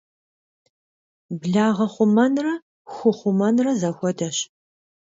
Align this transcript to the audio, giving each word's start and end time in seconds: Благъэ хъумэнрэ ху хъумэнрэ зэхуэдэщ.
Благъэ 1.39 1.87
хъумэнрэ 1.93 2.53
ху 2.93 3.11
хъумэнрэ 3.17 3.71
зэхуэдэщ. 3.79 4.37